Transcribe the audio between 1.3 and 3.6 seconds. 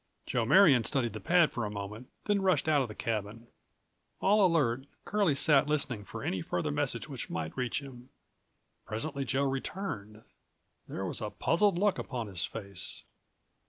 for a moment, then rushed out of the cabin.